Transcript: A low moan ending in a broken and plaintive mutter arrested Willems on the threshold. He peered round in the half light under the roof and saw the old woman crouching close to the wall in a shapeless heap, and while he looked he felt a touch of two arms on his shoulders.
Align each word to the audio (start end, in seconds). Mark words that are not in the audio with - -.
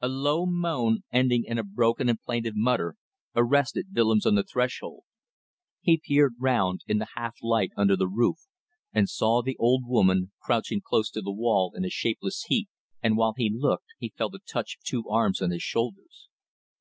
A 0.00 0.08
low 0.08 0.46
moan 0.46 1.04
ending 1.12 1.44
in 1.44 1.56
a 1.56 1.62
broken 1.62 2.08
and 2.08 2.20
plaintive 2.20 2.54
mutter 2.56 2.96
arrested 3.36 3.86
Willems 3.94 4.26
on 4.26 4.34
the 4.34 4.42
threshold. 4.42 5.04
He 5.80 6.00
peered 6.04 6.34
round 6.40 6.80
in 6.88 6.98
the 6.98 7.06
half 7.14 7.36
light 7.40 7.70
under 7.76 7.94
the 7.94 8.08
roof 8.08 8.38
and 8.92 9.08
saw 9.08 9.42
the 9.42 9.56
old 9.58 9.86
woman 9.86 10.32
crouching 10.42 10.80
close 10.84 11.08
to 11.12 11.20
the 11.22 11.30
wall 11.30 11.70
in 11.76 11.84
a 11.84 11.88
shapeless 11.88 12.46
heap, 12.48 12.68
and 13.00 13.16
while 13.16 13.34
he 13.36 13.48
looked 13.48 13.92
he 13.98 14.12
felt 14.18 14.34
a 14.34 14.40
touch 14.44 14.74
of 14.74 14.82
two 14.82 15.08
arms 15.08 15.40
on 15.40 15.52
his 15.52 15.62
shoulders. 15.62 16.28